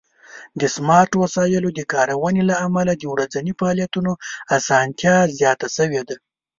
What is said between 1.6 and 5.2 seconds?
د کارونې له امله د ورځني فعالیتونو آسانتیا